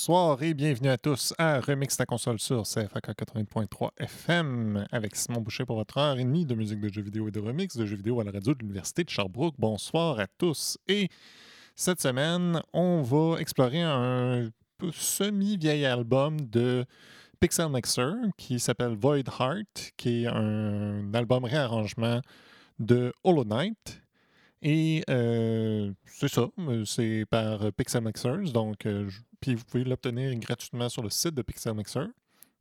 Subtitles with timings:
[0.00, 5.42] Bonsoir et bienvenue à tous à Remix ta console sur CFAK 80.3 FM avec Simon
[5.42, 7.84] Boucher pour votre heure et demie de musique de jeux vidéo et de remix de
[7.84, 9.56] jeux vidéo à la radio de l'Université de Sherbrooke.
[9.58, 10.78] Bonsoir à tous.
[10.88, 11.10] Et
[11.76, 14.48] cette semaine, on va explorer un
[14.90, 16.86] semi-vieil album de
[17.38, 22.22] Pixel Mixer qui s'appelle Void Heart, qui est un album réarrangement
[22.78, 23.99] de Hollow Knight.
[24.62, 29.08] Et euh, c'est ça, euh, c'est par Pixel Mixers, donc euh,
[29.40, 32.06] puis vous pouvez l'obtenir gratuitement sur le site de Pixel Mixer.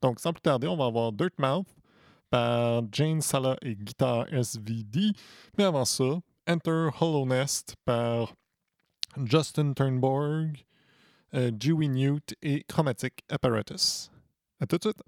[0.02, 1.68] Donc sans plus tarder, on va avoir Dirtmouth
[2.30, 5.12] par Jane Sala et Guitar SVD.
[5.58, 8.34] Mais avant ça, Enter Hollow Nest par
[9.26, 10.66] Justin Turnborg,
[11.34, 14.10] euh, Dewey Newt et Chromatic Apparatus.
[14.60, 15.04] À tout de suite!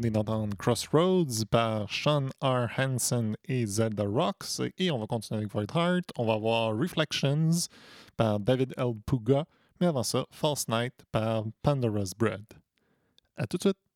[0.00, 2.68] Venez d'entendre Crossroads par Sean R.
[2.78, 4.62] Hansen et Zelda Rocks.
[4.78, 6.12] Et on va continuer avec Void Heart.
[6.16, 7.68] On va voir Reflections
[8.16, 8.94] par David L.
[9.04, 9.44] Puga.
[9.78, 12.44] Mais avant ça, False Night par Pandora's Bread.
[13.36, 13.89] À tout de suite!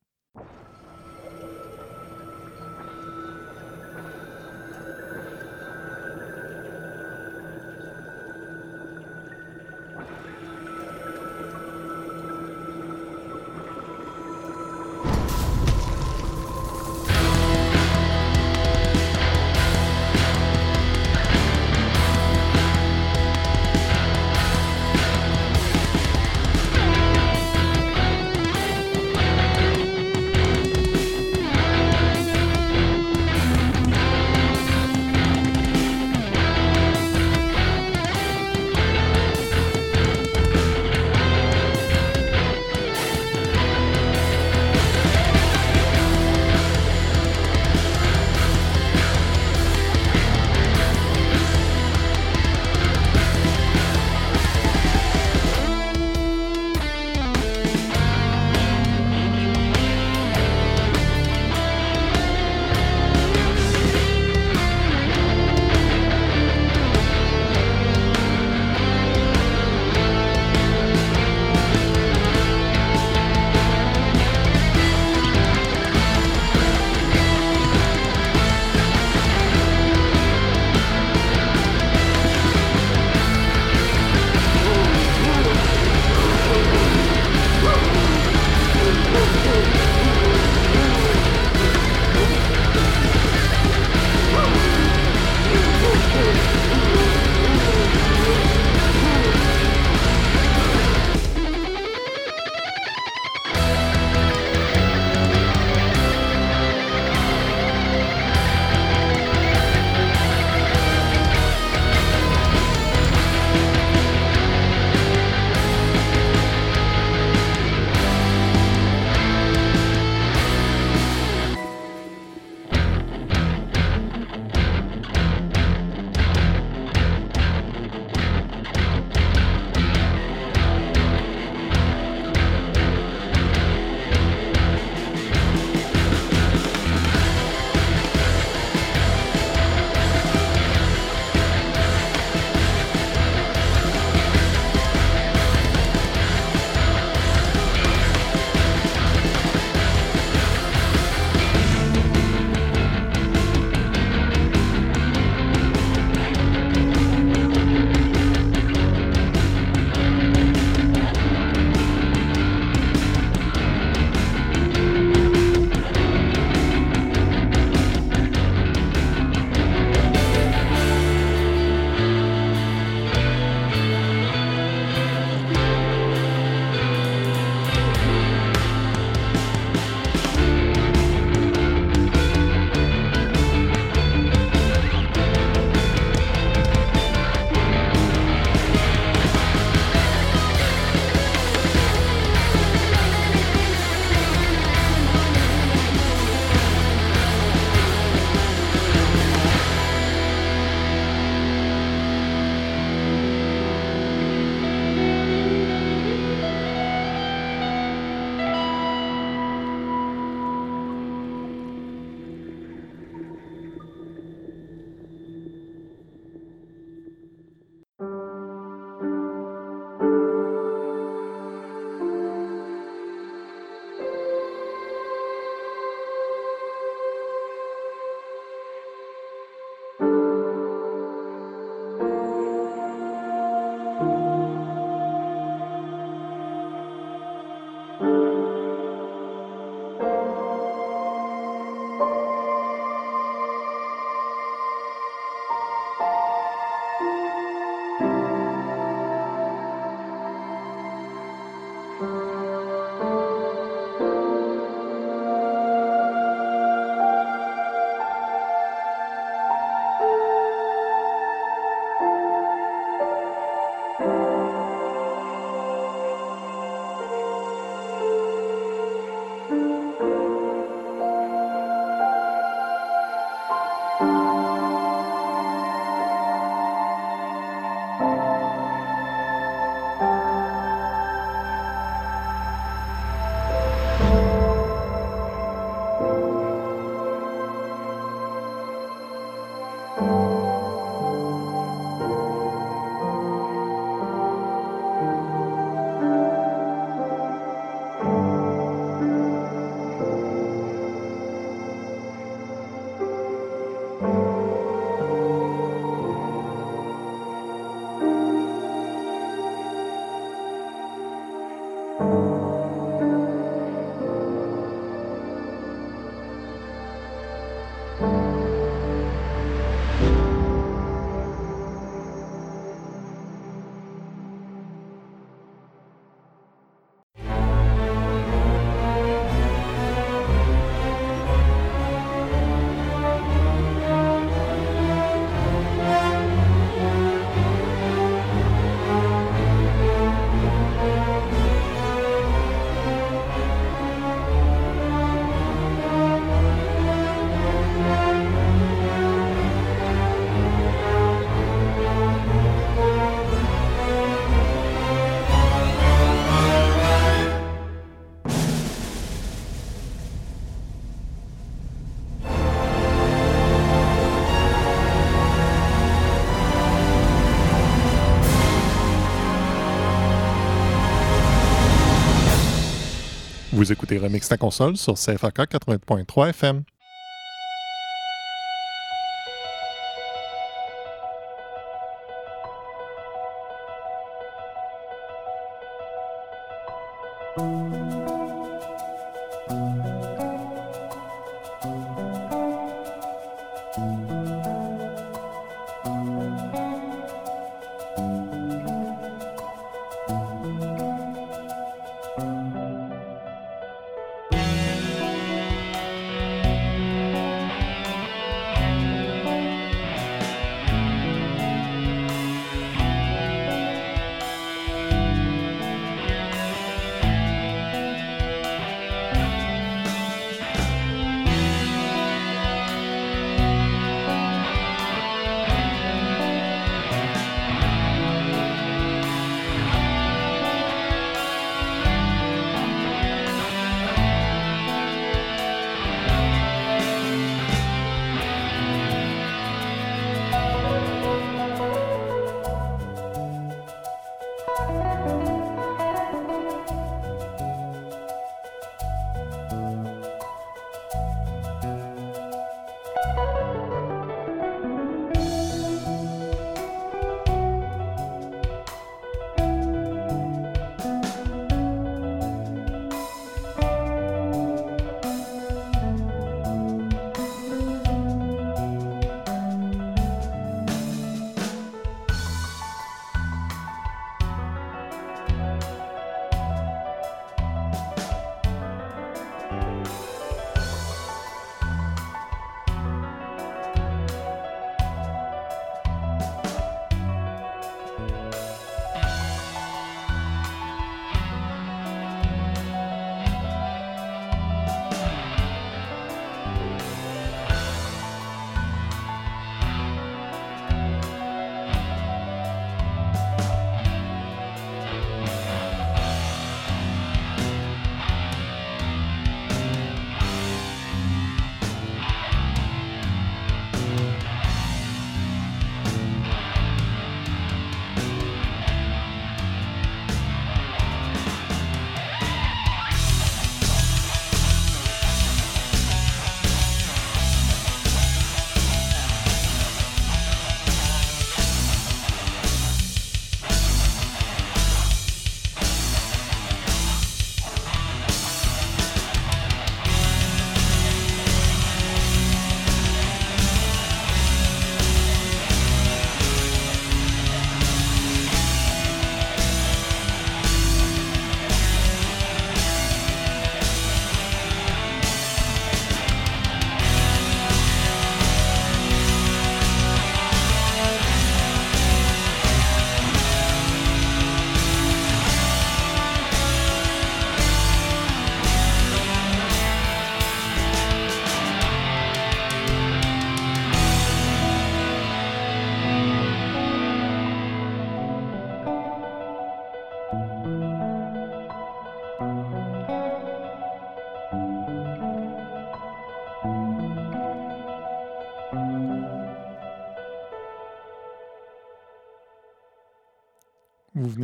[373.65, 376.63] Vous écoutez Remix ta console sur CFAK 80.3 FM.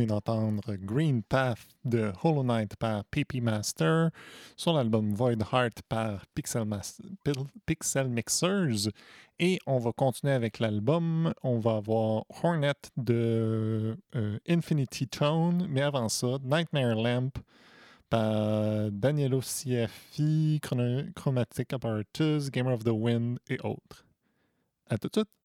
[0.02, 4.10] Venez d'entendre Green Path de Hollow Knight par PP Master
[4.56, 6.64] sur l'album Void Heart par Pixel,
[7.66, 8.90] Pixel, Mixers.
[9.38, 11.32] Et on va continuer avec l'album.
[11.42, 17.32] On va avoir Hornet de euh, Infinity Tone, mais avant ça, Nightmare Lamp
[18.10, 20.60] par Danielo CFI,
[21.14, 24.04] Chromatic Apparatus, Gamer of the Wind et autres.
[24.90, 25.41] À tout de suite!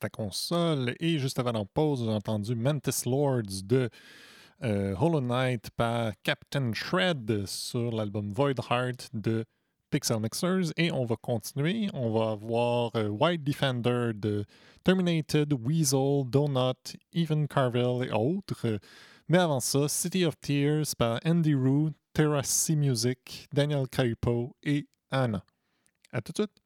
[0.00, 3.88] Ta console et juste avant la pause, j'ai entendu Mantis Lords de
[4.62, 9.44] euh, Hollow Knight par Captain Shred sur l'album Void Heart de
[9.90, 11.88] Pixel Mixers et on va continuer.
[11.92, 14.44] On va avoir euh, White Defender de
[14.84, 18.78] Terminated, Weasel, Donut, Even Carvel et autres.
[19.28, 25.44] Mais avant ça, City of Tears par Andy Rue, Terrace Music, Daniel Caipo et Anna.
[26.12, 26.59] À tout de suite!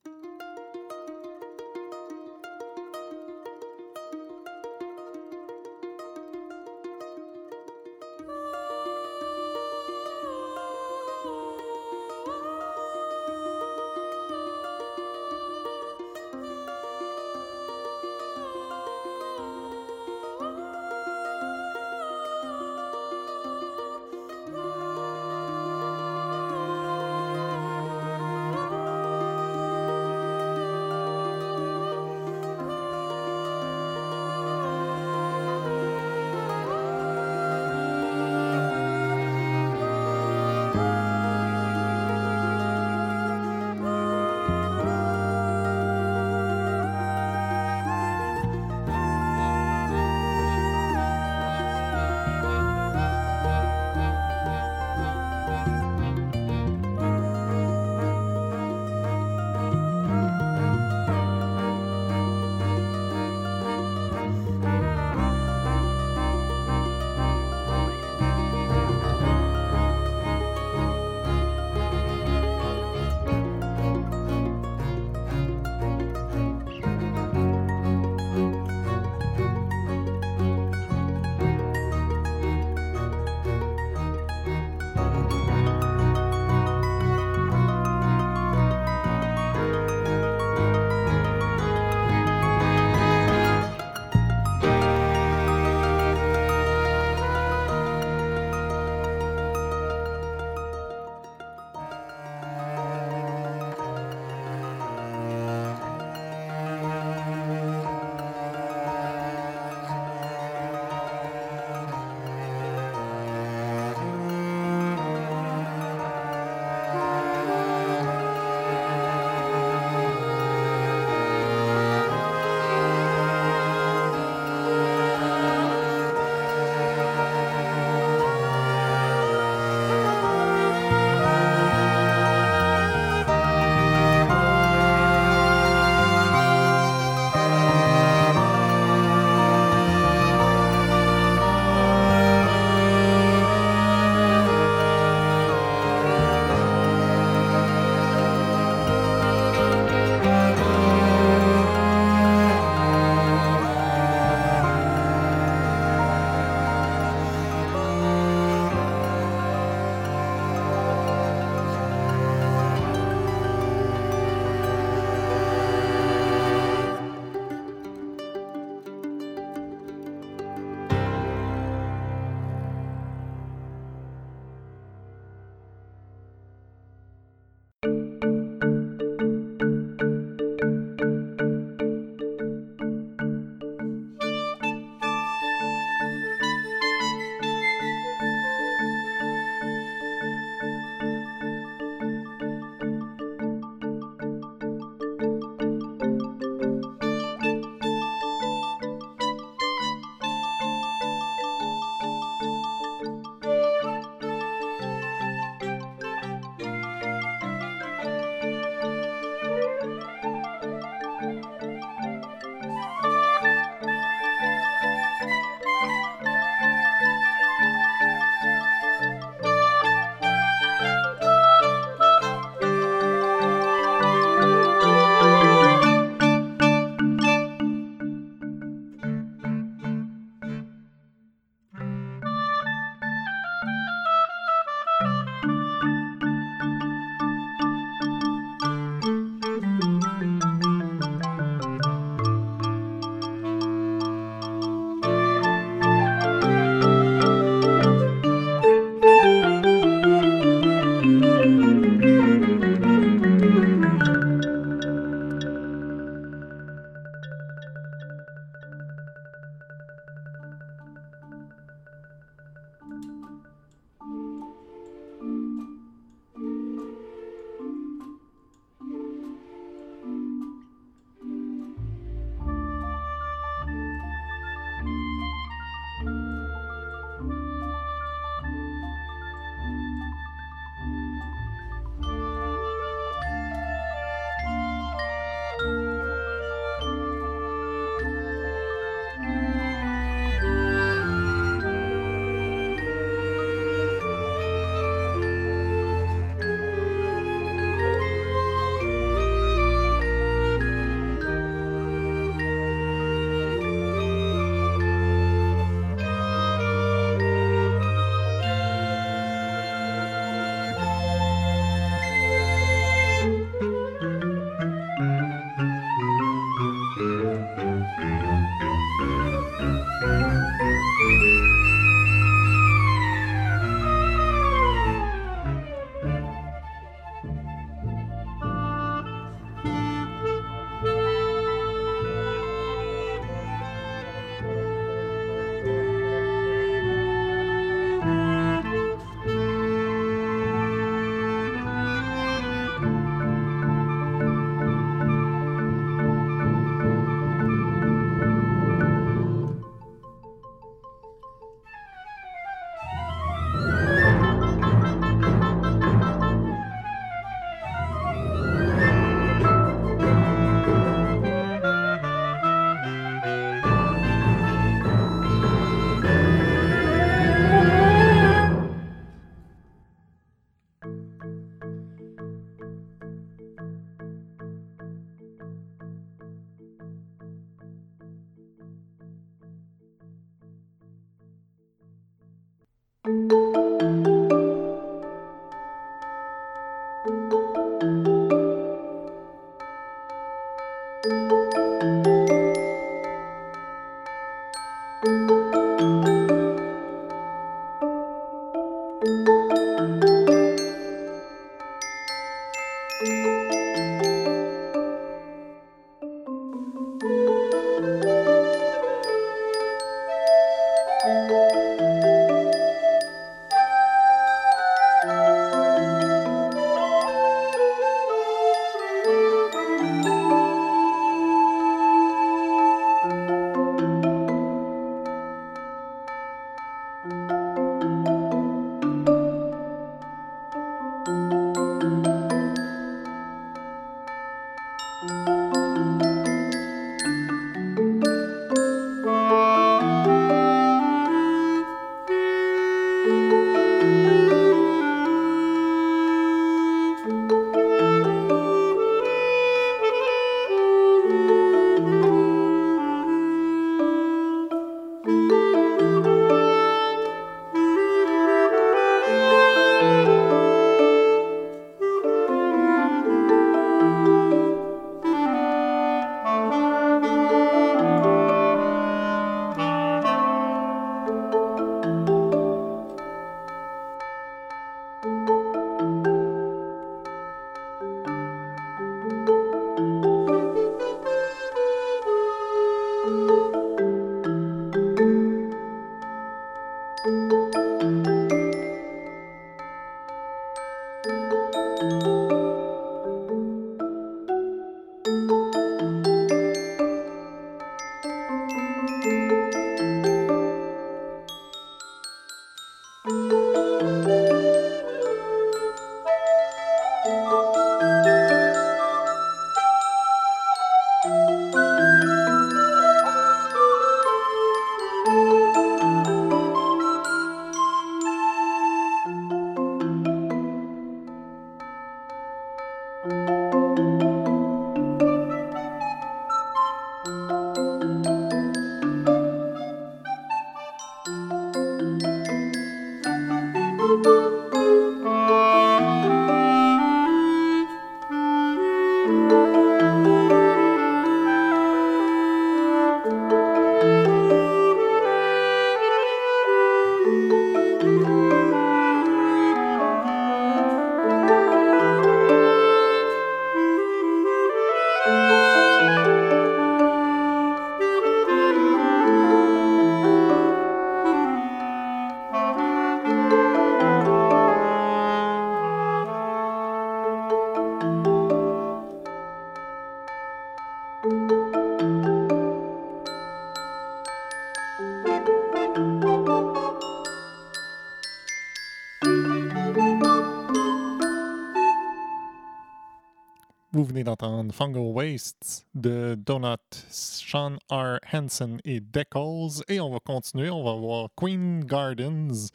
[584.53, 586.59] Fungal Wastes de Donut,
[586.91, 587.99] Sean R.
[588.13, 589.63] Hansen et Decals.
[589.69, 590.51] Et on va continuer.
[590.51, 592.51] On va voir Queen Gardens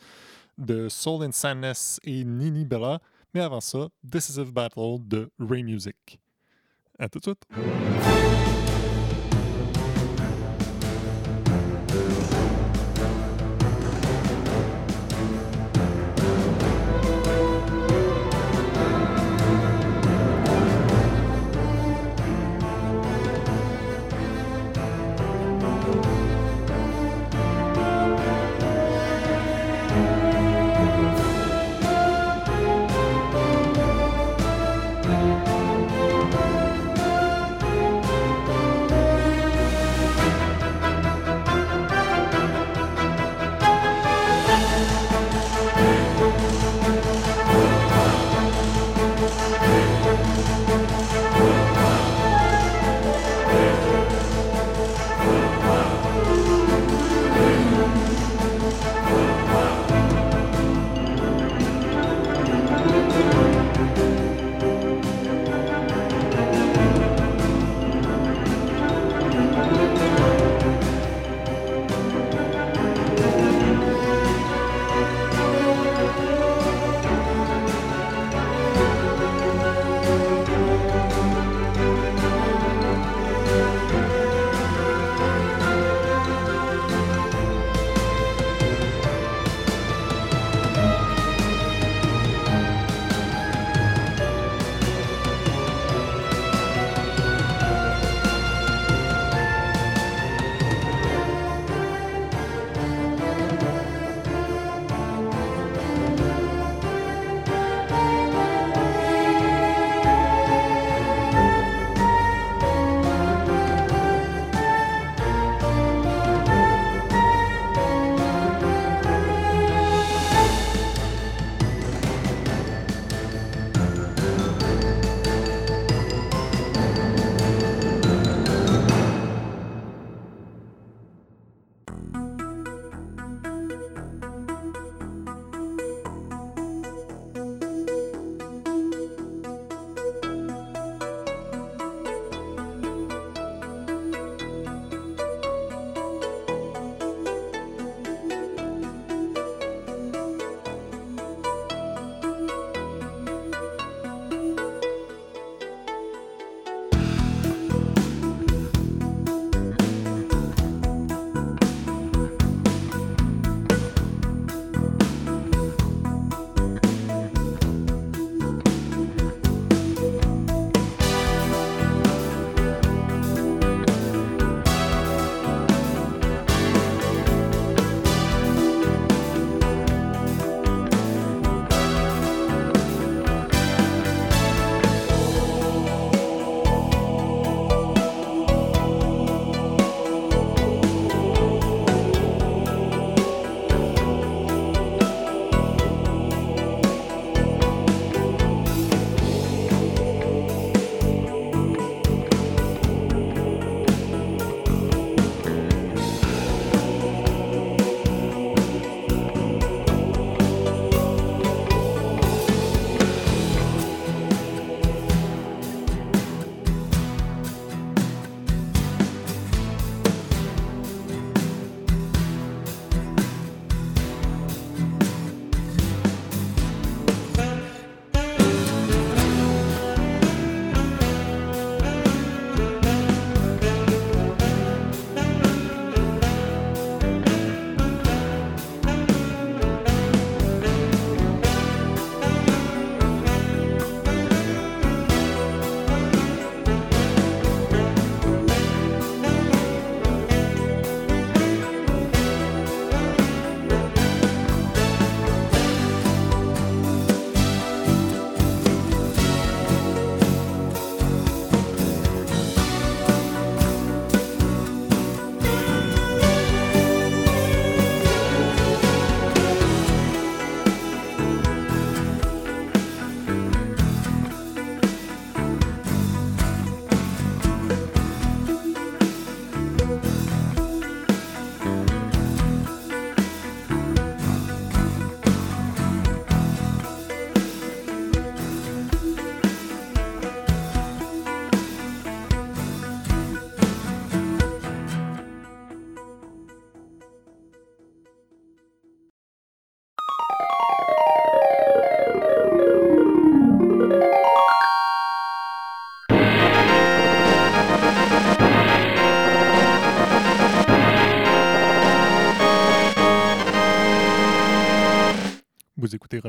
[0.58, 3.00] de Soul and Sadness et Nini Bella.
[3.34, 6.20] Mais avant ça, Decisive Battle de Ray Music.
[6.98, 8.39] À tout de suite.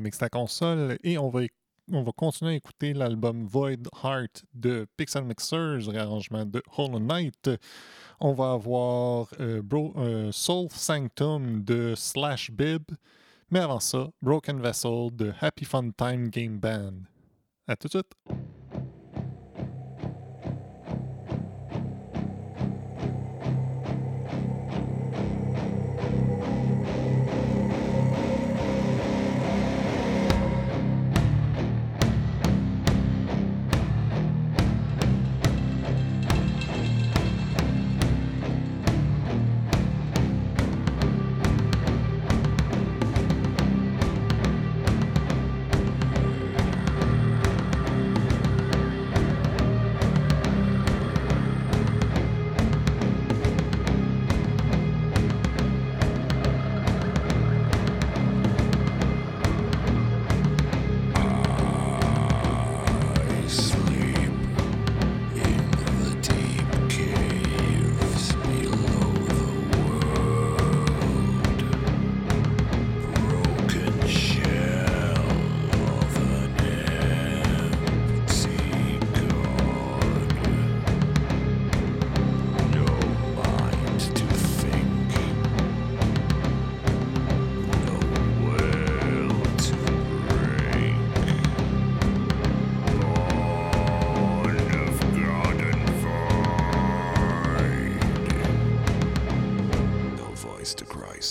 [0.01, 1.43] Remix ta console et on va,
[1.93, 7.51] on va continuer à écouter l'album Void Heart de Pixel Mixers, réarrangement de Hollow Knight.
[8.19, 12.85] On va avoir euh, Bro- euh, Soul Sanctum de Slash Bib.
[13.51, 16.95] Mais avant ça, Broken Vessel de Happy Fun Time Game Band.
[17.69, 18.60] À tout de suite!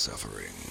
[0.09, 0.68] suffering.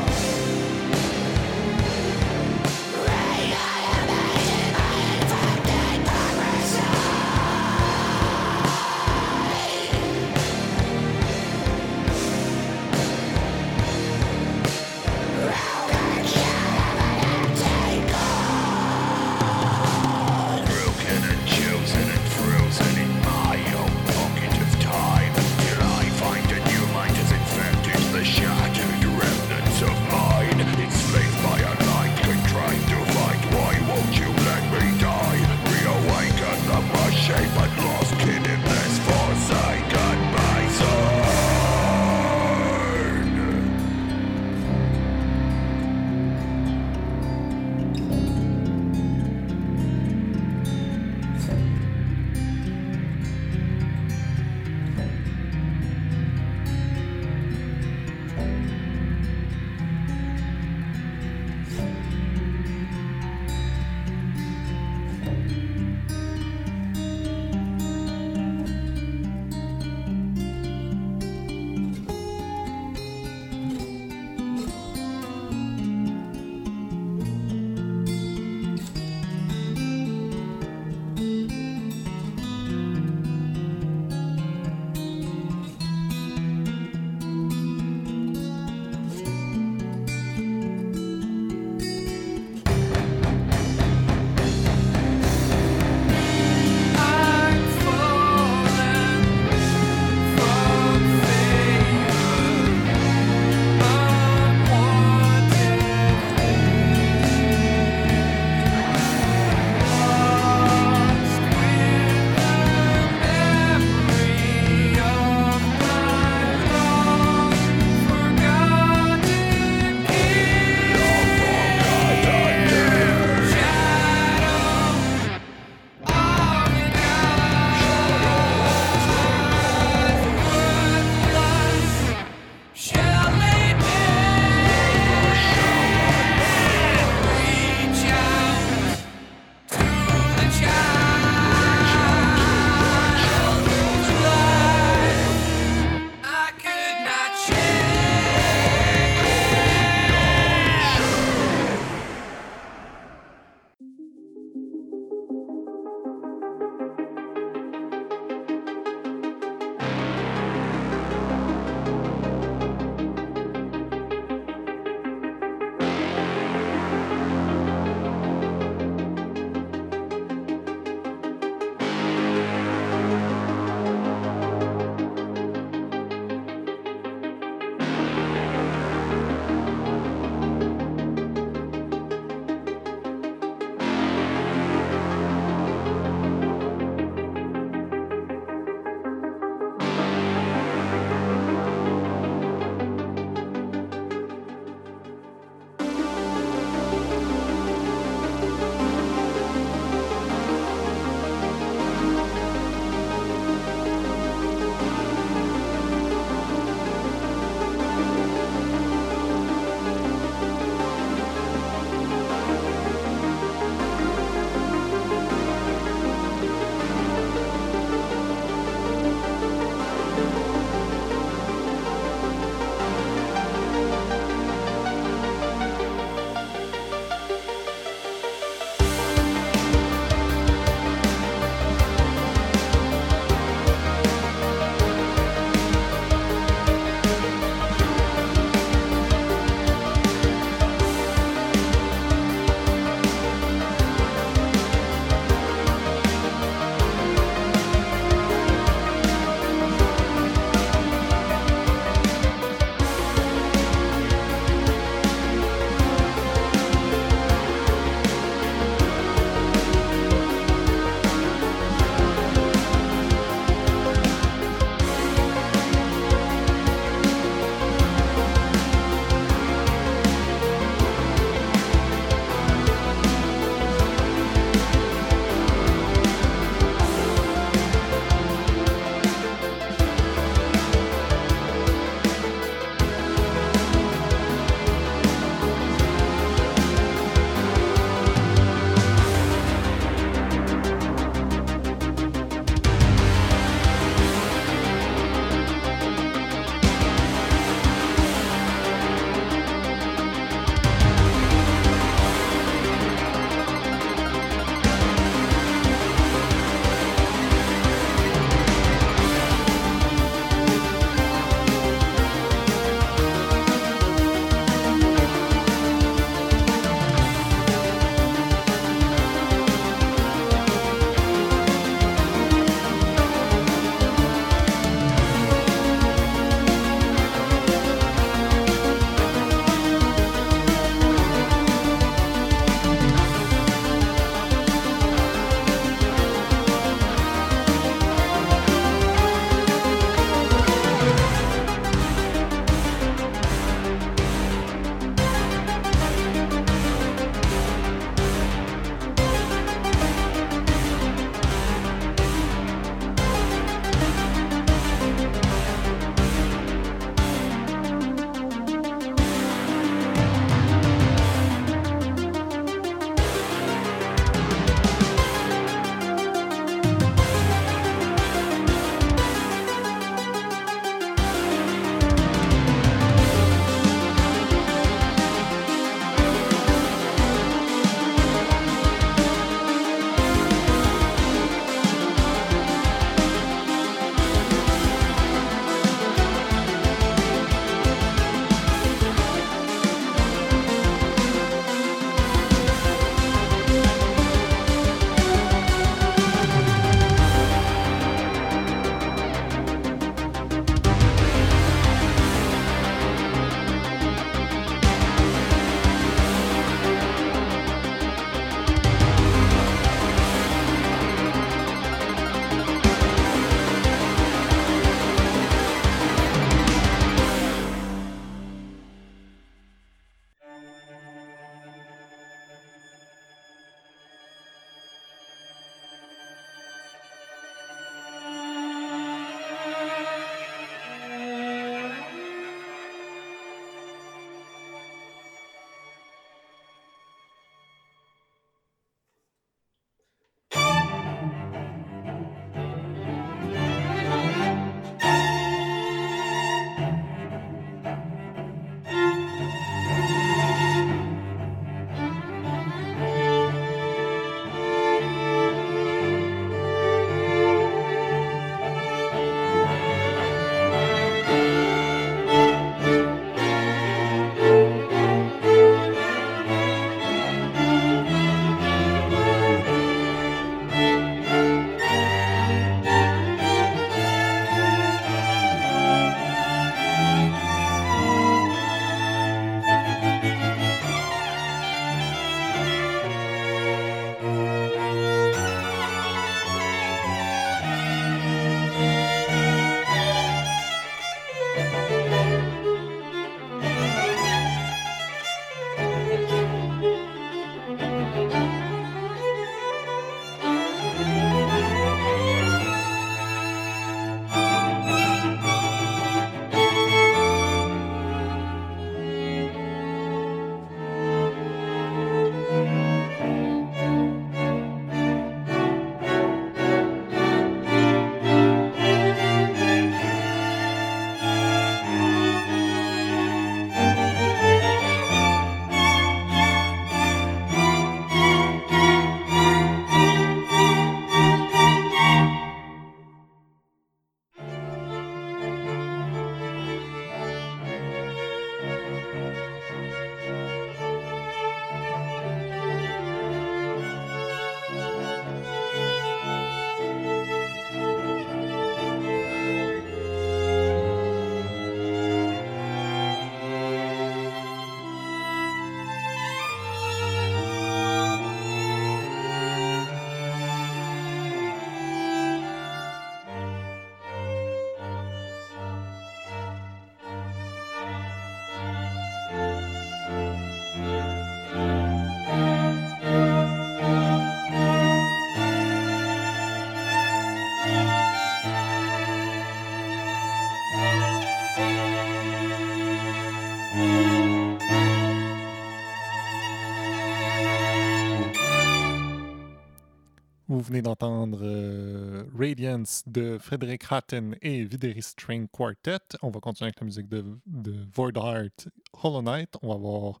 [590.46, 595.80] Venez d'entendre euh, Radiance de Frederick Hatton et Videri String Quartet.
[596.02, 598.48] On va continuer avec la musique de, de Void Heart
[598.82, 599.36] Hollow Knight.
[599.42, 600.00] On va voir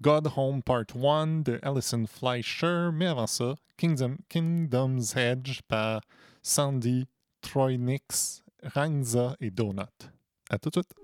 [0.00, 2.90] God Home Part 1 de Alison Fleischer.
[2.92, 6.02] Mais avant ça, Kingdom, Kingdom's Edge par
[6.40, 7.06] Sandy,
[7.40, 9.82] Troy Nix, Rangza et Donut.
[10.50, 11.03] À tout de suite.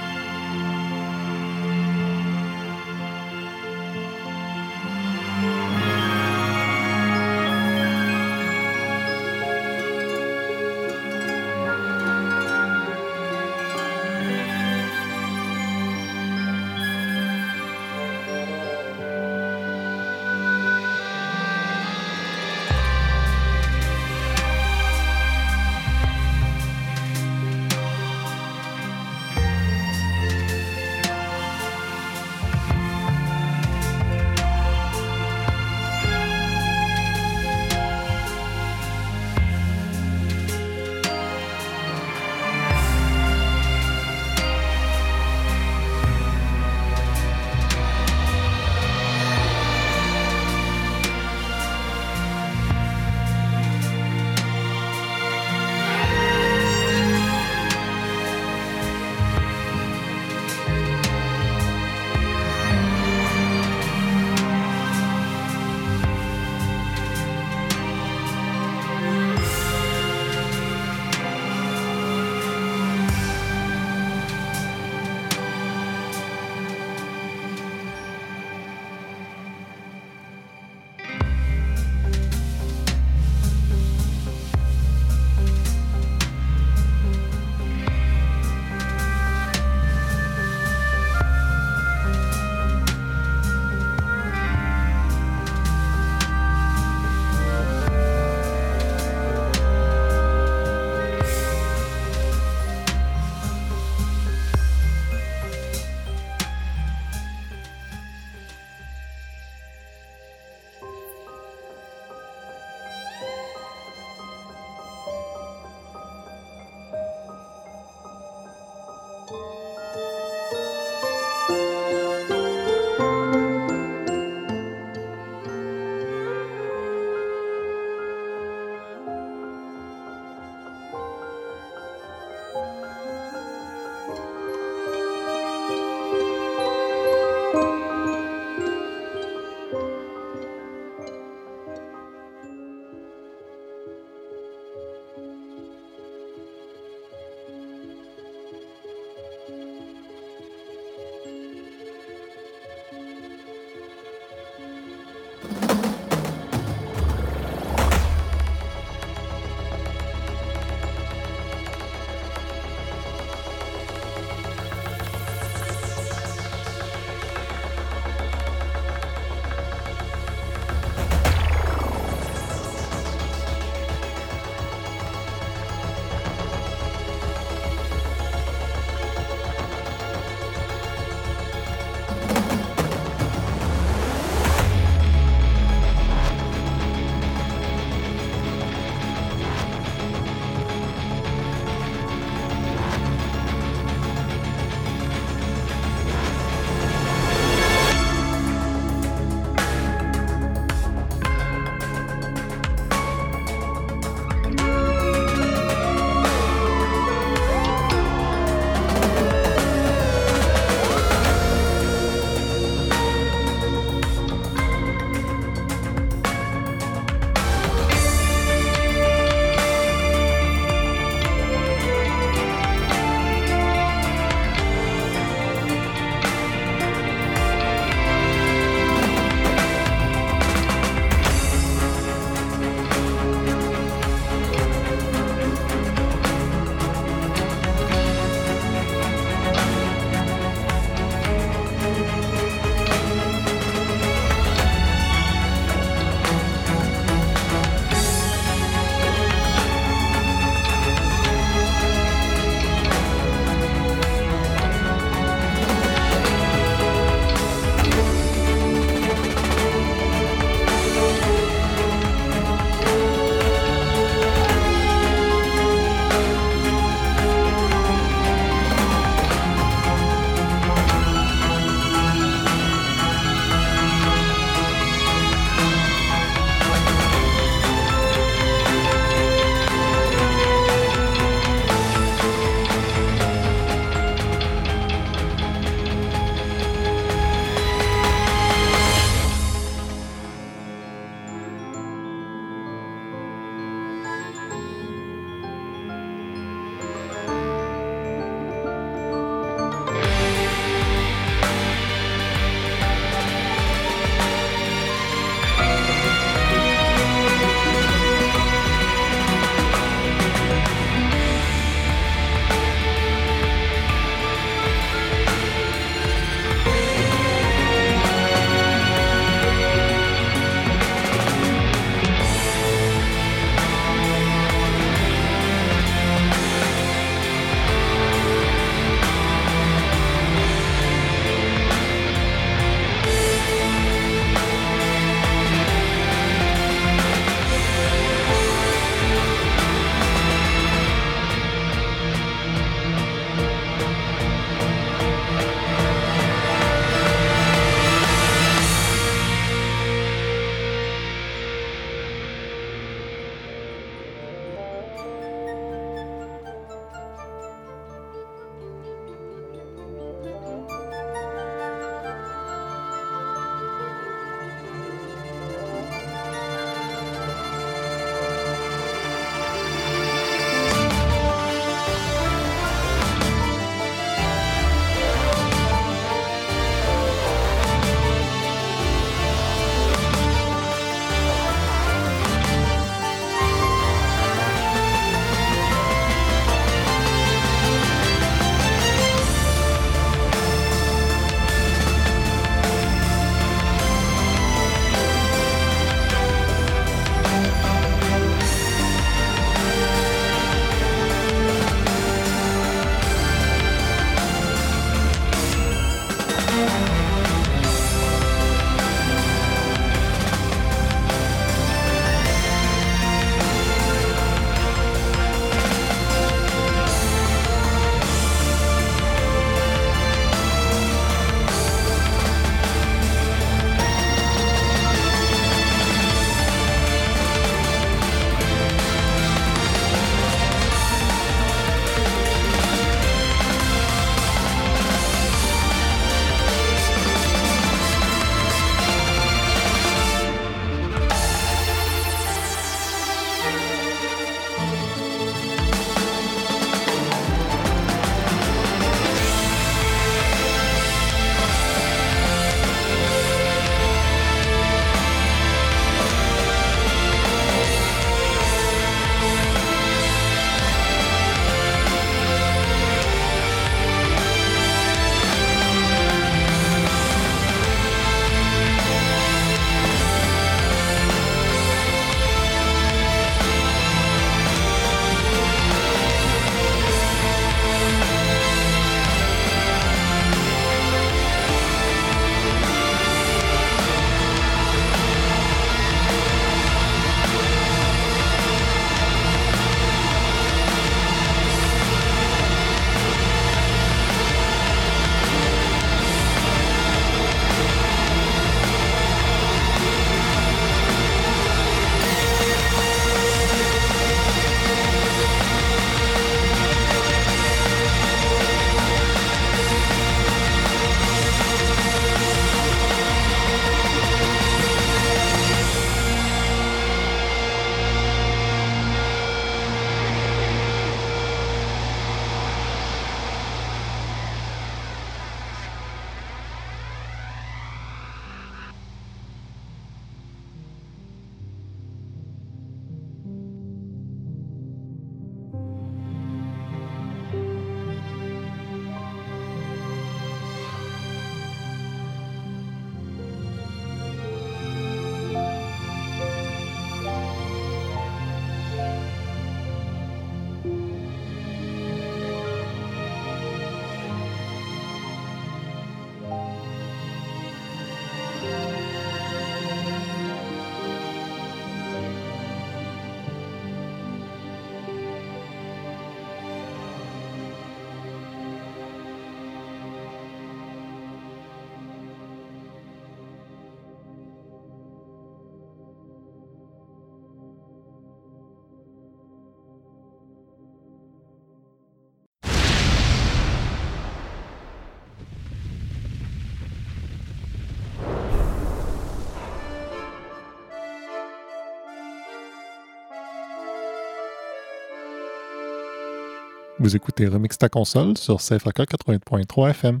[596.84, 600.00] Vous écoutez Remix ta console sur CFAK 80.3 FM.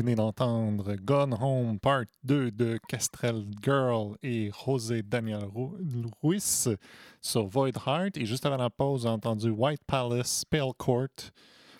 [0.00, 5.44] Venez d'entendre Gone Home Part 2 de Kestrel Girl et José Daniel
[6.22, 6.70] Ruiz
[7.20, 8.16] sur Void Heart.
[8.16, 11.08] Et juste avant la pause, on entendu White Palace Pale Court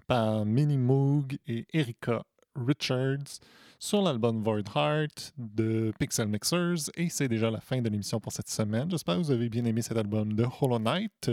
[0.06, 2.22] par Minnie Moog et Erika
[2.54, 3.40] Richards
[3.78, 6.90] sur l'album Void Heart de Pixel Mixers.
[6.96, 8.90] Et c'est déjà la fin de l'émission pour cette semaine.
[8.90, 11.30] J'espère que vous avez bien aimé cet album de Hollow Knight.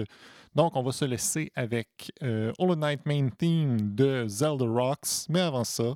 [0.55, 5.27] Donc, on va se laisser avec euh, Hollow Knight Main Theme de Zelda Rocks.
[5.27, 5.93] Mais avant ça,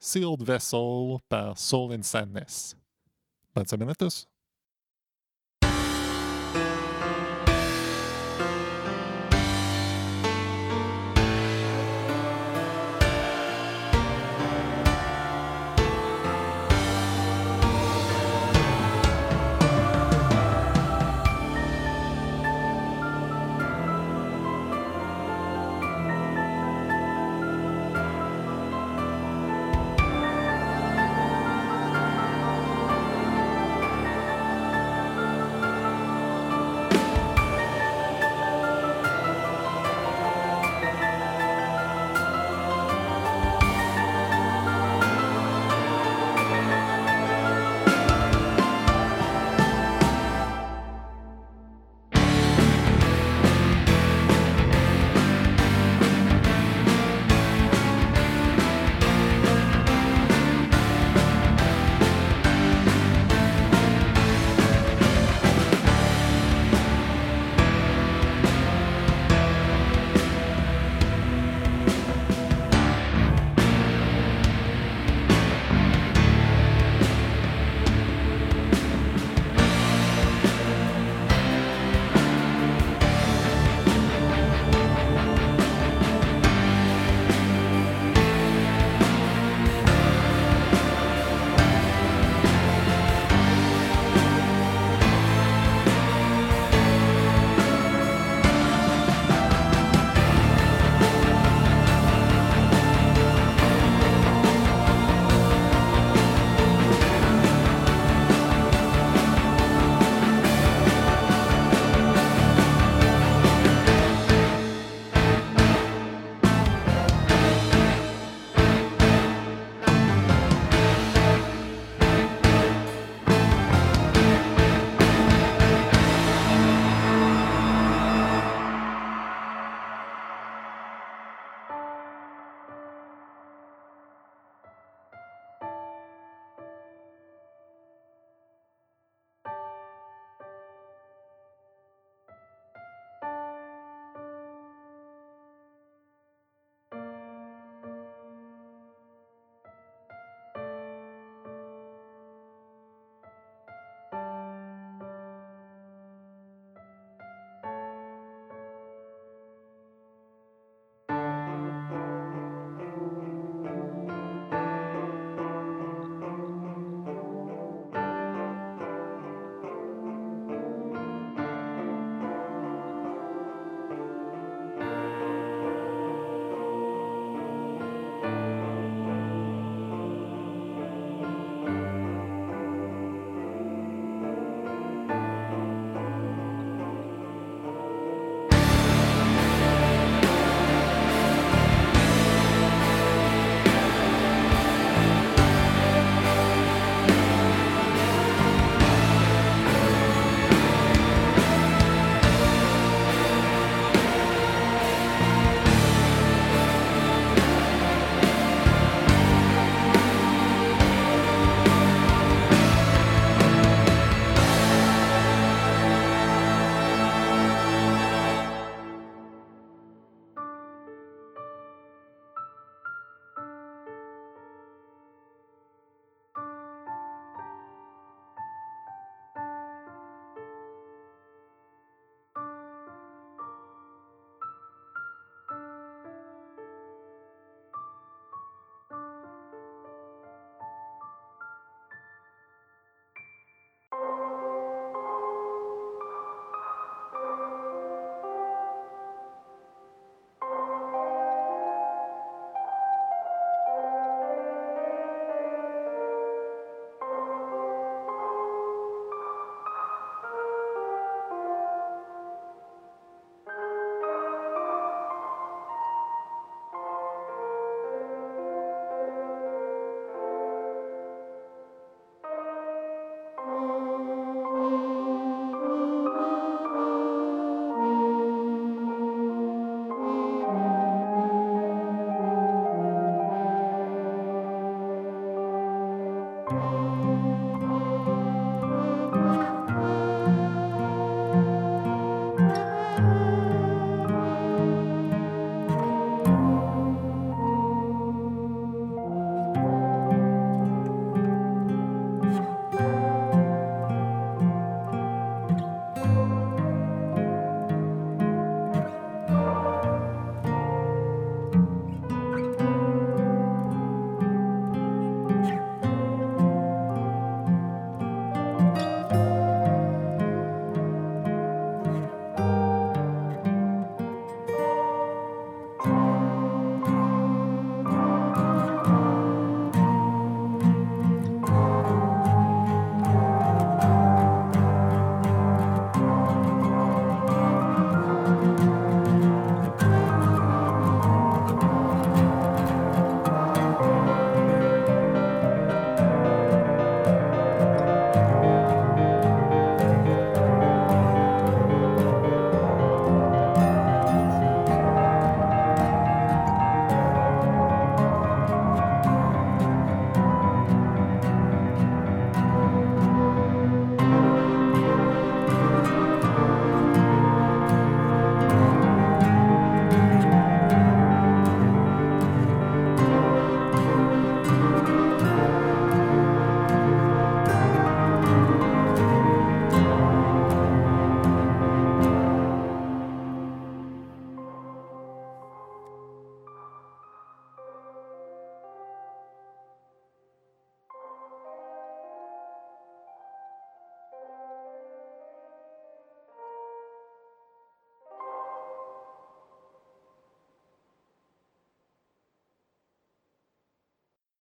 [0.00, 2.76] Sealed Vessel par Soul and Sadness.
[3.54, 4.28] Bonne semaine à tous!